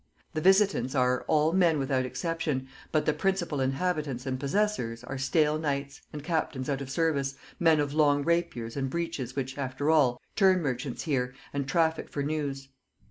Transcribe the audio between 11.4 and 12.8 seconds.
and traffic for news.